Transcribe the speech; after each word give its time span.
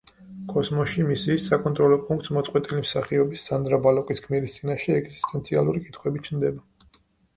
კოსმოსში 0.51 1.03
მისიის 1.09 1.43
საკონტროლო 1.51 1.99
პუნქტს 2.07 2.33
მოწყვეტილი 2.37 2.85
მსახიობის, 2.87 3.45
სანდრა 3.51 3.81
ბალოკის 3.85 4.25
გმირის 4.27 4.57
წინაშე 4.59 4.97
ეგზისტენციალური 5.03 5.85
კითხვები 5.89 6.25
ჩნდება. 6.31 6.99